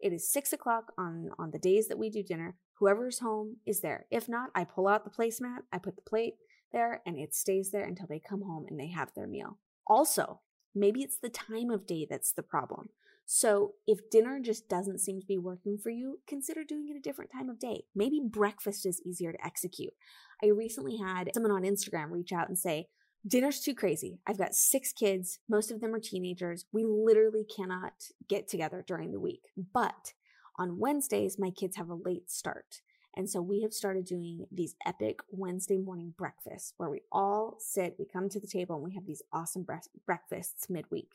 It 0.00 0.12
is 0.12 0.30
six 0.30 0.52
o'clock 0.52 0.92
on, 0.98 1.30
on 1.38 1.50
the 1.50 1.58
days 1.58 1.88
that 1.88 1.98
we 1.98 2.10
do 2.10 2.22
dinner. 2.22 2.56
Whoever's 2.74 3.20
home 3.20 3.56
is 3.66 3.80
there. 3.80 4.06
If 4.10 4.28
not, 4.28 4.50
I 4.54 4.64
pull 4.64 4.88
out 4.88 5.04
the 5.04 5.10
placemat, 5.10 5.60
I 5.72 5.78
put 5.78 5.96
the 5.96 6.02
plate 6.02 6.34
there, 6.72 7.02
and 7.06 7.16
it 7.18 7.34
stays 7.34 7.70
there 7.70 7.84
until 7.84 8.06
they 8.06 8.20
come 8.20 8.42
home 8.42 8.66
and 8.68 8.78
they 8.78 8.88
have 8.88 9.12
their 9.14 9.26
meal. 9.26 9.58
Also, 9.86 10.40
maybe 10.74 11.02
it's 11.02 11.16
the 11.16 11.30
time 11.30 11.70
of 11.70 11.86
day 11.86 12.06
that's 12.08 12.32
the 12.32 12.42
problem. 12.42 12.90
So, 13.28 13.72
if 13.88 14.08
dinner 14.08 14.38
just 14.40 14.68
doesn't 14.68 15.00
seem 15.00 15.20
to 15.20 15.26
be 15.26 15.38
working 15.38 15.78
for 15.78 15.90
you, 15.90 16.20
consider 16.28 16.62
doing 16.62 16.88
it 16.88 16.96
a 16.96 17.00
different 17.00 17.32
time 17.32 17.48
of 17.48 17.58
day. 17.58 17.84
Maybe 17.92 18.20
breakfast 18.22 18.86
is 18.86 19.02
easier 19.04 19.32
to 19.32 19.44
execute. 19.44 19.94
I 20.42 20.48
recently 20.48 20.98
had 20.98 21.30
someone 21.34 21.52
on 21.52 21.62
Instagram 21.62 22.10
reach 22.10 22.32
out 22.32 22.48
and 22.48 22.58
say, 22.58 22.88
Dinner's 23.26 23.60
too 23.60 23.74
crazy. 23.74 24.20
I've 24.26 24.38
got 24.38 24.54
six 24.54 24.92
kids, 24.92 25.40
most 25.48 25.72
of 25.72 25.80
them 25.80 25.94
are 25.94 26.00
teenagers. 26.00 26.64
We 26.72 26.84
literally 26.84 27.44
cannot 27.44 27.94
get 28.28 28.46
together 28.46 28.84
during 28.86 29.10
the 29.10 29.18
week. 29.18 29.42
But 29.74 30.12
on 30.58 30.78
Wednesdays, 30.78 31.38
my 31.38 31.50
kids 31.50 31.76
have 31.76 31.88
a 31.88 31.94
late 31.94 32.30
start. 32.30 32.82
And 33.16 33.28
so 33.28 33.40
we 33.40 33.62
have 33.62 33.72
started 33.72 34.04
doing 34.04 34.46
these 34.52 34.76
epic 34.86 35.20
Wednesday 35.30 35.78
morning 35.78 36.12
breakfasts 36.16 36.74
where 36.76 36.90
we 36.90 37.00
all 37.10 37.56
sit, 37.58 37.96
we 37.98 38.04
come 38.04 38.28
to 38.28 38.38
the 38.38 38.46
table, 38.46 38.76
and 38.76 38.84
we 38.84 38.94
have 38.94 39.06
these 39.06 39.22
awesome 39.32 39.62
bre- 39.64 39.76
breakfasts 40.04 40.68
midweek. 40.68 41.12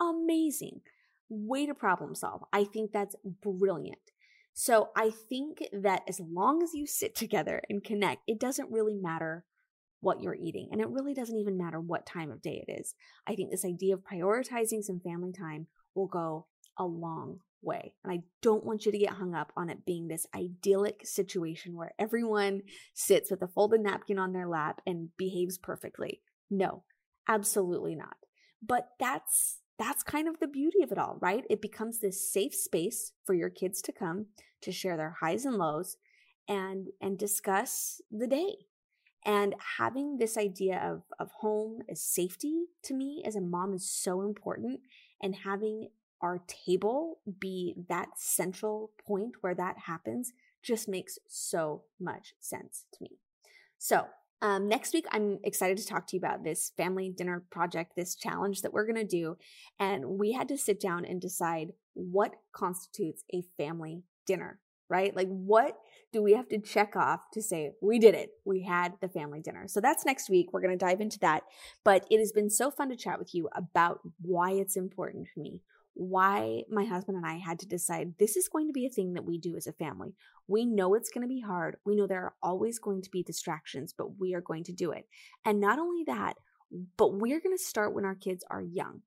Amazing. 0.00 0.80
Way 1.28 1.66
to 1.66 1.74
problem 1.74 2.14
solve. 2.14 2.42
I 2.52 2.64
think 2.64 2.92
that's 2.92 3.14
brilliant. 3.42 4.10
So 4.54 4.90
I 4.96 5.10
think 5.10 5.64
that 5.72 6.02
as 6.08 6.20
long 6.20 6.62
as 6.62 6.74
you 6.74 6.86
sit 6.86 7.14
together 7.14 7.60
and 7.68 7.82
connect, 7.82 8.22
it 8.26 8.38
doesn't 8.38 8.70
really 8.70 8.94
matter 8.94 9.44
what 10.00 10.22
you're 10.22 10.36
eating. 10.36 10.68
And 10.70 10.80
it 10.80 10.88
really 10.88 11.12
doesn't 11.12 11.36
even 11.36 11.58
matter 11.58 11.80
what 11.80 12.06
time 12.06 12.30
of 12.30 12.40
day 12.40 12.64
it 12.66 12.72
is. 12.72 12.94
I 13.26 13.34
think 13.34 13.50
this 13.50 13.64
idea 13.64 13.94
of 13.94 14.02
prioritizing 14.04 14.82
some 14.82 15.00
family 15.00 15.32
time 15.32 15.66
will 15.94 16.06
go 16.06 16.46
a 16.78 16.84
long 16.84 17.40
way. 17.62 17.94
And 18.04 18.12
I 18.12 18.22
don't 18.42 18.64
want 18.64 18.86
you 18.86 18.92
to 18.92 18.98
get 18.98 19.14
hung 19.14 19.34
up 19.34 19.52
on 19.56 19.70
it 19.70 19.84
being 19.84 20.06
this 20.06 20.26
idyllic 20.34 21.00
situation 21.04 21.74
where 21.74 21.94
everyone 21.98 22.62
sits 22.92 23.30
with 23.30 23.42
a 23.42 23.48
folded 23.48 23.80
napkin 23.80 24.18
on 24.18 24.32
their 24.32 24.46
lap 24.46 24.80
and 24.86 25.08
behaves 25.16 25.58
perfectly. 25.58 26.20
No, 26.50 26.84
absolutely 27.28 27.96
not. 27.96 28.16
But 28.62 28.90
that's 29.00 29.58
that's 29.78 30.02
kind 30.02 30.28
of 30.28 30.38
the 30.40 30.46
beauty 30.46 30.82
of 30.82 30.92
it 30.92 30.98
all, 30.98 31.18
right? 31.20 31.44
It 31.50 31.60
becomes 31.60 31.98
this 31.98 32.32
safe 32.32 32.54
space 32.54 33.12
for 33.24 33.34
your 33.34 33.50
kids 33.50 33.82
to 33.82 33.92
come 33.92 34.26
to 34.62 34.72
share 34.72 34.96
their 34.96 35.16
highs 35.20 35.44
and 35.44 35.56
lows 35.56 35.96
and 36.48 36.88
and 37.00 37.18
discuss 37.18 38.00
the 38.10 38.26
day. 38.26 38.56
And 39.26 39.54
having 39.78 40.18
this 40.18 40.36
idea 40.36 40.78
of, 40.84 41.02
of 41.18 41.30
home 41.40 41.80
as 41.88 42.02
safety 42.02 42.66
to 42.82 42.94
me 42.94 43.22
as 43.26 43.36
a 43.36 43.40
mom 43.40 43.72
is 43.72 43.88
so 43.90 44.20
important. 44.20 44.80
And 45.22 45.34
having 45.34 45.88
our 46.20 46.42
table 46.46 47.20
be 47.40 47.74
that 47.88 48.08
central 48.16 48.90
point 49.06 49.36
where 49.40 49.54
that 49.54 49.78
happens 49.86 50.32
just 50.62 50.88
makes 50.88 51.18
so 51.26 51.84
much 51.98 52.34
sense 52.38 52.84
to 52.92 53.02
me. 53.02 53.18
So, 53.78 54.06
um, 54.44 54.68
next 54.68 54.92
week, 54.92 55.06
I'm 55.10 55.38
excited 55.42 55.78
to 55.78 55.86
talk 55.86 56.06
to 56.08 56.16
you 56.16 56.20
about 56.20 56.44
this 56.44 56.70
family 56.76 57.08
dinner 57.08 57.42
project, 57.50 57.92
this 57.96 58.14
challenge 58.14 58.60
that 58.60 58.74
we're 58.74 58.84
going 58.84 58.94
to 58.96 59.04
do. 59.04 59.38
And 59.80 60.18
we 60.18 60.32
had 60.32 60.48
to 60.48 60.58
sit 60.58 60.78
down 60.78 61.06
and 61.06 61.18
decide 61.18 61.68
what 61.94 62.34
constitutes 62.54 63.24
a 63.32 63.42
family 63.56 64.02
dinner, 64.26 64.60
right? 64.90 65.16
Like, 65.16 65.28
what 65.28 65.78
do 66.12 66.22
we 66.22 66.34
have 66.34 66.46
to 66.48 66.58
check 66.58 66.94
off 66.94 67.20
to 67.32 67.40
say 67.40 67.70
we 67.80 67.98
did 67.98 68.14
it? 68.14 68.32
We 68.44 68.64
had 68.64 68.92
the 69.00 69.08
family 69.08 69.40
dinner. 69.40 69.66
So 69.66 69.80
that's 69.80 70.04
next 70.04 70.28
week. 70.28 70.52
We're 70.52 70.60
going 70.60 70.78
to 70.78 70.84
dive 70.84 71.00
into 71.00 71.18
that. 71.20 71.44
But 71.82 72.04
it 72.10 72.18
has 72.18 72.30
been 72.30 72.50
so 72.50 72.70
fun 72.70 72.90
to 72.90 72.96
chat 72.96 73.18
with 73.18 73.34
you 73.34 73.48
about 73.56 74.00
why 74.20 74.50
it's 74.50 74.76
important 74.76 75.28
for 75.32 75.40
me, 75.40 75.62
why 75.94 76.62
my 76.68 76.84
husband 76.84 77.16
and 77.16 77.26
I 77.26 77.34
had 77.34 77.58
to 77.60 77.66
decide 77.66 78.14
this 78.18 78.36
is 78.36 78.48
going 78.48 78.66
to 78.66 78.72
be 78.72 78.86
a 78.86 78.90
thing 78.90 79.14
that 79.14 79.24
we 79.24 79.38
do 79.38 79.56
as 79.56 79.66
a 79.66 79.72
family. 79.72 80.14
We 80.48 80.66
know 80.66 80.94
it's 80.94 81.10
going 81.10 81.22
to 81.22 81.32
be 81.32 81.40
hard. 81.40 81.76
We 81.84 81.94
know 81.94 82.06
there 82.06 82.24
are 82.24 82.34
always 82.42 82.78
going 82.78 83.02
to 83.02 83.10
be 83.10 83.22
distractions, 83.22 83.94
but 83.96 84.18
we 84.18 84.34
are 84.34 84.40
going 84.40 84.64
to 84.64 84.72
do 84.72 84.90
it. 84.90 85.06
And 85.44 85.60
not 85.60 85.78
only 85.78 86.02
that, 86.04 86.34
but 86.96 87.14
we're 87.14 87.40
going 87.40 87.56
to 87.56 87.62
start 87.62 87.94
when 87.94 88.04
our 88.04 88.16
kids 88.16 88.44
are 88.50 88.60
young. 88.60 89.02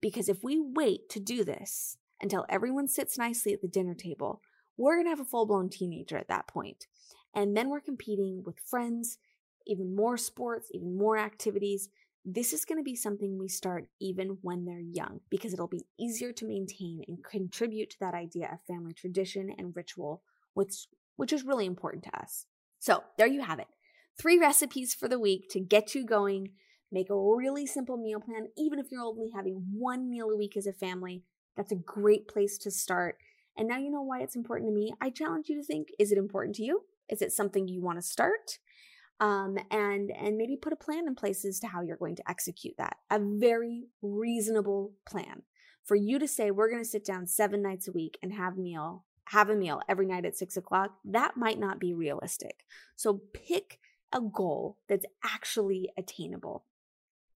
Because 0.00 0.28
if 0.28 0.44
we 0.44 0.60
wait 0.60 1.08
to 1.10 1.20
do 1.20 1.44
this 1.44 1.96
until 2.22 2.46
everyone 2.48 2.86
sits 2.86 3.18
nicely 3.18 3.52
at 3.52 3.60
the 3.60 3.68
dinner 3.68 3.94
table, 3.94 4.40
we're 4.76 4.94
going 4.94 5.06
to 5.06 5.10
have 5.10 5.20
a 5.20 5.24
full 5.24 5.46
blown 5.46 5.68
teenager 5.68 6.16
at 6.16 6.28
that 6.28 6.46
point. 6.46 6.86
And 7.34 7.56
then 7.56 7.68
we're 7.68 7.80
competing 7.80 8.42
with 8.44 8.60
friends, 8.60 9.18
even 9.66 9.94
more 9.94 10.16
sports, 10.16 10.68
even 10.72 10.96
more 10.96 11.18
activities 11.18 11.88
this 12.24 12.52
is 12.52 12.64
going 12.64 12.78
to 12.78 12.84
be 12.84 12.96
something 12.96 13.38
we 13.38 13.48
start 13.48 13.88
even 14.00 14.38
when 14.42 14.64
they're 14.64 14.80
young 14.80 15.20
because 15.30 15.52
it'll 15.52 15.66
be 15.66 15.86
easier 15.98 16.32
to 16.32 16.46
maintain 16.46 17.02
and 17.08 17.24
contribute 17.24 17.90
to 17.90 18.00
that 18.00 18.14
idea 18.14 18.50
of 18.52 18.58
family 18.66 18.92
tradition 18.92 19.50
and 19.56 19.74
ritual, 19.74 20.22
which, 20.54 20.86
which 21.16 21.32
is 21.32 21.44
really 21.44 21.66
important 21.66 22.04
to 22.04 22.18
us. 22.18 22.46
So, 22.78 23.02
there 23.16 23.26
you 23.26 23.42
have 23.42 23.58
it. 23.58 23.68
Three 24.20 24.38
recipes 24.38 24.94
for 24.94 25.08
the 25.08 25.18
week 25.18 25.48
to 25.50 25.60
get 25.60 25.94
you 25.94 26.04
going. 26.04 26.50
Make 26.90 27.10
a 27.10 27.16
really 27.16 27.66
simple 27.66 27.96
meal 27.96 28.20
plan, 28.20 28.48
even 28.56 28.78
if 28.78 28.86
you're 28.90 29.02
only 29.02 29.30
having 29.34 29.64
one 29.72 30.10
meal 30.10 30.30
a 30.30 30.36
week 30.36 30.56
as 30.56 30.66
a 30.66 30.72
family. 30.72 31.22
That's 31.56 31.72
a 31.72 31.76
great 31.76 32.28
place 32.28 32.56
to 32.58 32.70
start. 32.70 33.18
And 33.56 33.68
now 33.68 33.78
you 33.78 33.90
know 33.90 34.02
why 34.02 34.20
it's 34.20 34.36
important 34.36 34.70
to 34.70 34.74
me. 34.74 34.92
I 35.00 35.10
challenge 35.10 35.48
you 35.48 35.56
to 35.56 35.64
think 35.64 35.88
is 35.98 36.12
it 36.12 36.18
important 36.18 36.56
to 36.56 36.62
you? 36.62 36.82
Is 37.08 37.22
it 37.22 37.32
something 37.32 37.68
you 37.68 37.80
want 37.80 37.98
to 37.98 38.02
start? 38.02 38.58
Um, 39.20 39.58
and 39.72 40.12
and 40.12 40.36
maybe 40.36 40.56
put 40.56 40.72
a 40.72 40.76
plan 40.76 41.08
in 41.08 41.16
place 41.16 41.44
as 41.44 41.58
to 41.60 41.66
how 41.66 41.80
you're 41.82 41.96
going 41.96 42.14
to 42.16 42.30
execute 42.30 42.74
that. 42.78 42.98
A 43.10 43.18
very 43.20 43.88
reasonable 44.00 44.92
plan 45.04 45.42
for 45.84 45.96
you 45.96 46.20
to 46.20 46.28
say 46.28 46.50
we're 46.52 46.70
going 46.70 46.84
to 46.84 46.88
sit 46.88 47.04
down 47.04 47.26
seven 47.26 47.60
nights 47.60 47.88
a 47.88 47.92
week 47.92 48.16
and 48.22 48.32
have 48.32 48.56
meal 48.56 49.04
have 49.30 49.50
a 49.50 49.54
meal 49.54 49.80
every 49.88 50.06
night 50.06 50.24
at 50.24 50.36
six 50.36 50.56
o'clock. 50.56 50.92
That 51.04 51.36
might 51.36 51.58
not 51.58 51.78
be 51.78 51.92
realistic. 51.92 52.64
So 52.96 53.20
pick 53.34 53.78
a 54.12 54.20
goal 54.20 54.78
that's 54.88 55.04
actually 55.22 55.90
attainable. 55.98 56.64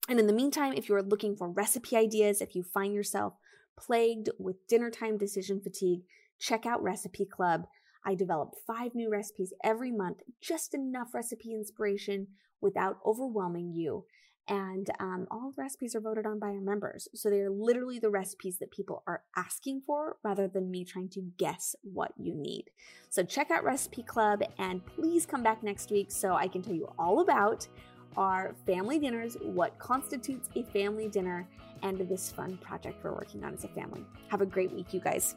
And 0.09 0.19
in 0.19 0.27
the 0.27 0.33
meantime, 0.33 0.73
if 0.75 0.89
you're 0.89 1.03
looking 1.03 1.37
for 1.37 1.51
recipe 1.51 1.97
ideas, 1.97 2.41
if 2.41 2.57
you 2.57 2.63
find 2.63 2.95
yourself 2.95 3.35
plagued 3.79 4.31
with 4.39 4.67
dinner 4.69 4.91
time 4.91 5.19
decision 5.19 5.61
fatigue, 5.61 6.03
check 6.39 6.67
out 6.67 6.83
Recipe 6.83 7.27
Club. 7.27 7.67
I 8.05 8.15
develop 8.15 8.55
five 8.67 8.95
new 8.95 9.11
recipes 9.11 9.53
every 9.63 9.93
month, 9.93 10.19
just 10.41 10.75
enough 10.75 11.15
recipe 11.15 11.55
inspiration 11.55 12.29
without 12.61 12.99
overwhelming 13.05 13.73
you. 13.73 14.05
And 14.49 14.89
um, 14.99 15.29
all 15.31 15.53
the 15.55 15.63
recipes 15.63 15.95
are 15.95 16.01
voted 16.01 16.27
on 16.27 16.41
by 16.41 16.49
our 16.49 16.61
members. 16.61 17.07
So 17.15 17.31
they're 17.31 17.49
literally 17.49 18.01
the 18.01 18.11
recipes 18.11 18.59
that 18.59 18.73
people 18.73 19.05
are 19.07 19.23
asking 19.37 19.83
for 19.87 20.17
rather 20.25 20.49
than 20.49 20.71
me 20.71 20.85
trying 20.85 21.11
to 21.11 21.23
guess 21.39 21.77
what 21.83 22.13
you 22.19 22.35
need. 22.35 22.65
So 23.09 23.23
check 23.23 23.53
out 23.53 23.63
Recipe 23.63 24.03
Club 24.03 24.43
and 24.59 24.85
please 24.85 25.27
come 25.27 25.45
back 25.45 25.63
next 25.63 25.91
week 25.91 26.11
so 26.11 26.35
I 26.35 26.49
can 26.49 26.61
tell 26.61 26.75
you 26.75 26.93
all 26.99 27.21
about 27.21 27.69
our 28.17 28.55
family 28.67 28.99
dinners, 28.99 29.37
what 29.43 29.79
constitutes 29.79 30.49
a 30.57 30.65
family 30.65 31.09
dinner, 31.09 31.49
and 31.83 31.99
this 31.99 32.31
fun 32.31 32.59
project 32.59 33.03
we're 33.03 33.13
working 33.13 33.45
on 33.45 33.55
as 33.55 33.65
a 33.65 33.69
family. 33.69 34.05
Have 34.29 34.41
a 34.41 34.47
great 34.47 34.73
week, 34.73 34.93
you 34.93 35.01
guys. 35.01 35.37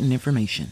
important 0.01 0.13
information. 0.13 0.71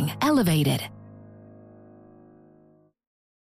elevated. 0.21 0.81